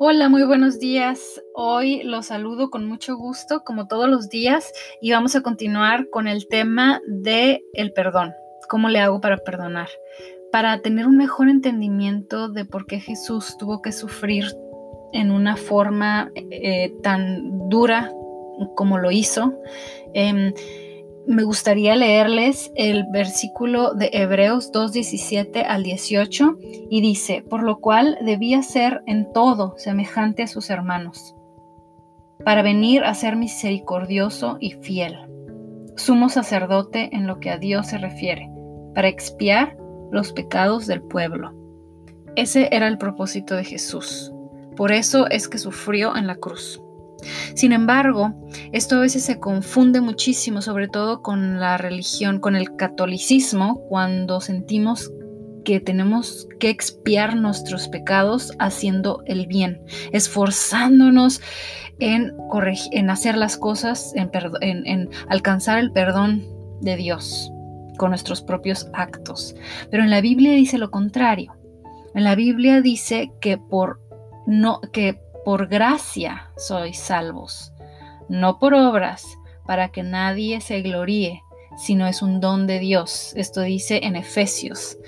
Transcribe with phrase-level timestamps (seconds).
[0.00, 1.42] Hola, muy buenos días.
[1.54, 6.28] Hoy los saludo con mucho gusto, como todos los días, y vamos a continuar con
[6.28, 8.32] el tema de el perdón.
[8.68, 9.88] ¿Cómo le hago para perdonar?
[10.52, 14.44] Para tener un mejor entendimiento de por qué Jesús tuvo que sufrir
[15.12, 18.12] en una forma eh, tan dura
[18.76, 19.52] como lo hizo.
[20.14, 20.52] Em,
[21.26, 26.56] me gustaría leerles el versículo de Hebreos 2.17 al 18
[26.90, 31.34] y dice, por lo cual debía ser en todo semejante a sus hermanos,
[32.44, 35.16] para venir a ser misericordioso y fiel,
[35.96, 38.50] sumo sacerdote en lo que a Dios se refiere,
[38.94, 39.76] para expiar
[40.10, 41.52] los pecados del pueblo.
[42.36, 44.32] Ese era el propósito de Jesús.
[44.76, 46.80] Por eso es que sufrió en la cruz.
[47.54, 48.32] Sin embargo,
[48.72, 54.40] esto a veces se confunde muchísimo, sobre todo con la religión, con el catolicismo, cuando
[54.40, 55.12] sentimos
[55.64, 61.42] que tenemos que expiar nuestros pecados haciendo el bien, esforzándonos
[61.98, 64.30] en, hacer las cosas, en,
[64.62, 66.46] en alcanzar el perdón
[66.80, 67.52] de Dios
[67.98, 69.54] con nuestros propios actos.
[69.90, 71.54] Pero en la Biblia dice lo contrario.
[72.14, 74.00] En la Biblia dice que por
[74.46, 77.72] no que por gracia sois salvos,
[78.28, 81.42] no por obras, para que nadie se gloríe,
[81.76, 83.32] sino es un don de Dios.
[83.36, 84.98] Esto dice en Efesios.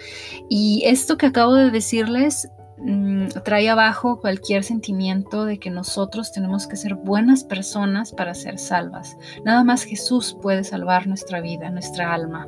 [0.48, 2.48] Y esto que acabo de decirles
[2.78, 8.58] mm, trae abajo cualquier sentimiento de que nosotros tenemos que ser buenas personas para ser
[8.58, 9.16] salvas.
[9.44, 12.46] Nada más Jesús puede salvar nuestra vida, nuestra alma,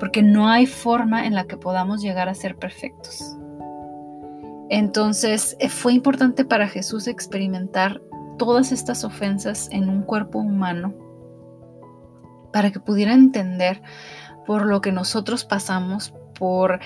[0.00, 3.36] porque no hay forma en la que podamos llegar a ser perfectos.
[4.70, 8.00] Entonces eh, fue importante para Jesús experimentar
[8.36, 10.94] todas estas ofensas en un cuerpo humano
[12.52, 13.82] para que pudiera entender
[14.46, 16.80] por lo que nosotros pasamos, por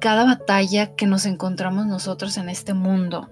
[0.00, 3.30] cada batalla que nos encontramos nosotros en este mundo.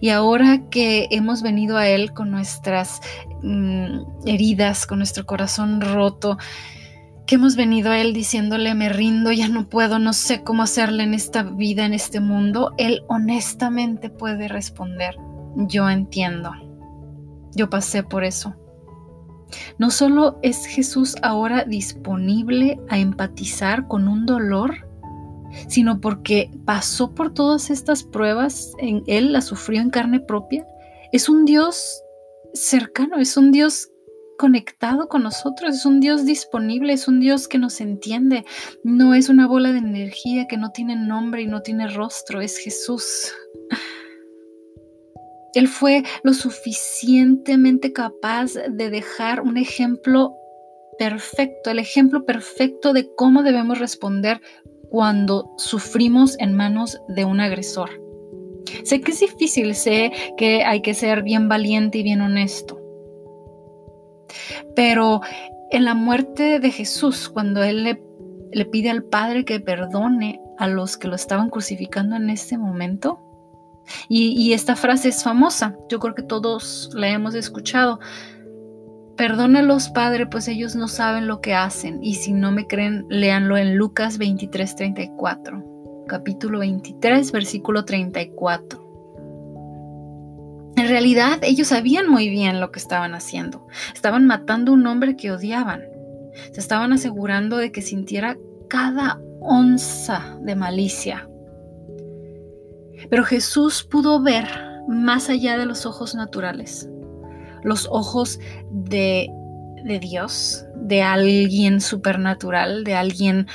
[0.00, 3.00] Y ahora que hemos venido a Él con nuestras
[3.42, 6.38] mm, heridas, con nuestro corazón roto,
[7.26, 11.04] que hemos venido a Él diciéndole, me rindo, ya no puedo, no sé cómo hacerle
[11.04, 15.16] en esta vida, en este mundo, Él honestamente puede responder,
[15.56, 16.52] yo entiendo,
[17.54, 18.54] yo pasé por eso.
[19.78, 24.88] No solo es Jesús ahora disponible a empatizar con un dolor,
[25.68, 30.64] sino porque pasó por todas estas pruebas, en Él la sufrió en carne propia,
[31.12, 32.02] es un Dios
[32.54, 33.88] cercano, es un Dios
[34.38, 38.44] conectado con nosotros, es un Dios disponible, es un Dios que nos entiende,
[38.84, 42.56] no es una bola de energía que no tiene nombre y no tiene rostro, es
[42.56, 43.34] Jesús.
[45.54, 50.34] Él fue lo suficientemente capaz de dejar un ejemplo
[50.98, 54.40] perfecto, el ejemplo perfecto de cómo debemos responder
[54.90, 57.90] cuando sufrimos en manos de un agresor.
[58.84, 62.80] Sé que es difícil, sé que hay que ser bien valiente y bien honesto,
[64.76, 65.20] pero
[65.70, 70.96] en la muerte de Jesús, cuando Él le, pide al Padre que perdone a los
[70.96, 73.20] que lo estaban crucificando en ese momento,
[74.08, 78.00] y, esta frase es famosa, yo creo que todos la hemos escuchado.
[79.16, 82.02] Perdónalos, Padre, pues ellos no saben lo que hacen.
[82.02, 86.04] Y si no me creen, léanlo en Lucas 23, 34.
[86.08, 88.90] Capítulo 23, versículo 34.
[90.76, 93.66] En realidad ellos sabían muy bien lo que estaban haciendo.
[93.94, 95.82] Estaban matando a un hombre que odiaban.
[96.52, 101.29] Se estaban asegurando de que sintiera cada onza de malicia.
[103.08, 104.46] Pero Jesús pudo ver
[104.88, 106.88] más allá de los ojos naturales,
[107.62, 108.38] los ojos
[108.70, 109.28] de,
[109.84, 113.46] de Dios, de alguien supernatural, de alguien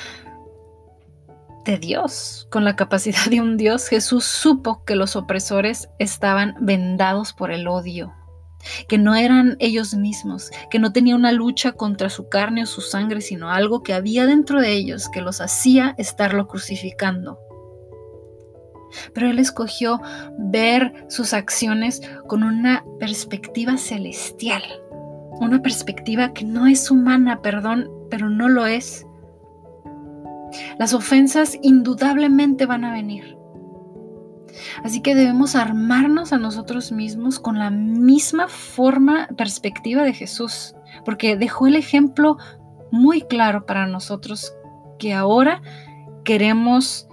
[1.66, 7.34] de Dios, con la capacidad de un Dios, Jesús supo que los opresores estaban vendados
[7.34, 8.14] por el odio,
[8.88, 12.82] que no eran ellos mismos, que no tenía una lucha contra su carne o su
[12.82, 17.40] sangre, sino algo que había dentro de ellos que los hacía estarlo crucificando.
[19.14, 20.02] Pero él escogió
[20.38, 24.64] ver sus acciones con una perspectiva celestial,
[25.40, 29.06] una perspectiva que no es humana, perdón, pero no lo es
[30.78, 33.38] las ofensas indudablemente van a venir.
[34.84, 41.36] Así que debemos armarnos a nosotros mismos con la misma forma, perspectiva de Jesús, porque
[41.36, 42.38] dejó el ejemplo
[42.92, 44.54] muy claro para nosotros
[44.98, 45.62] que ahora
[46.24, 47.08] queremos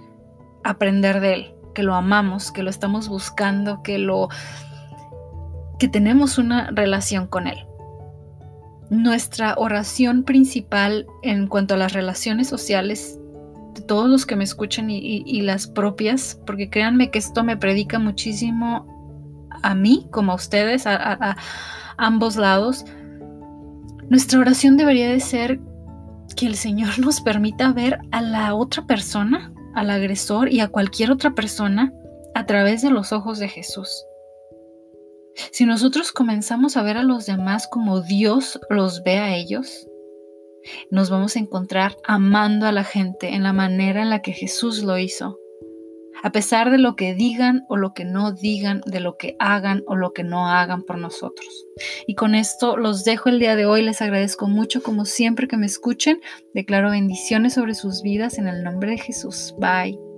[0.63, 4.29] aprender de él, que lo amamos, que lo estamos buscando, que lo
[5.79, 7.65] que tenemos una relación con él.
[8.89, 13.19] Nuestra oración principal en cuanto a las relaciones sociales
[13.73, 17.97] de todos los que me escuchan y, las propias, porque créanme que esto me predica
[17.97, 21.37] muchísimo a mí como a ustedes, a
[21.97, 22.85] ambos lados.
[24.09, 25.59] Nuestra oración debería de ser
[26.35, 31.11] que el Señor nos permita ver a la otra persona, al agresor y a cualquier
[31.11, 31.93] otra persona
[32.35, 34.05] a través de los ojos de Jesús.
[35.51, 39.87] Si nosotros comenzamos a ver a los demás como Dios los ve a ellos,
[40.89, 44.83] nos vamos a encontrar amando a la gente en la manera en la que Jesús
[44.83, 45.37] lo hizo
[46.23, 49.83] a pesar de lo que digan o lo que no digan, de lo que hagan
[49.85, 51.67] o lo que no hagan por nosotros.
[52.07, 55.57] Y con esto los dejo el día de hoy, les agradezco mucho como siempre que
[55.57, 56.21] me escuchen,
[56.53, 59.53] declaro bendiciones sobre sus vidas en el nombre de Jesús.
[59.59, 60.12] Bye.